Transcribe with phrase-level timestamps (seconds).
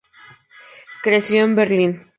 [1.03, 2.07] Creció en Berlín.